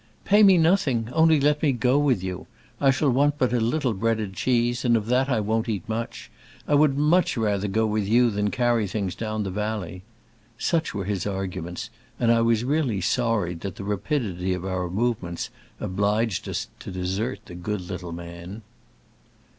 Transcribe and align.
"Pay 0.25 0.41
me 0.41 0.57
nothing, 0.57 1.09
only 1.13 1.39
let 1.39 1.61
me 1.61 1.73
%o 1.79 1.95
with 1.95 2.23
you. 2.23 2.47
I 2.79 2.89
shall 2.89 3.11
want 3.11 3.37
but 3.37 3.53
a 3.53 3.59
little 3.59 3.93
bread 3.93 4.19
and 4.19 4.33
cheese, 4.33 4.83
and 4.83 4.97
of 4.97 5.05
that 5.05 5.29
I 5.29 5.39
won't 5.39 5.69
eat 5.69 5.87
much. 5.87 6.31
I 6.67 6.73
would 6.73 6.97
much 6.97 7.37
rather 7.37 7.67
go 7.67 7.85
with 7.85 8.07
you 8.07 8.31
than 8.31 8.49
carry 8.49 8.87
things 8.87 9.13
down 9.13 9.43
the 9.43 9.51
valley." 9.51 10.01
Such 10.57 10.95
were 10.95 11.05
his 11.05 11.25
argu 11.25 11.61
ments, 11.61 11.91
and 12.19 12.31
I 12.31 12.41
was 12.41 12.63
really 12.63 12.99
sorry 12.99 13.53
that 13.53 13.75
the 13.75 13.83
rapidity 13.83 14.53
of 14.55 14.65
our 14.65 14.89
movements 14.89 15.51
obliged 15.79 16.49
us 16.49 16.69
tM 16.79 16.93
desert 16.93 17.41
the 17.45 17.53
good 17.53 17.81
little 17.81 18.11
man. 18.11 18.63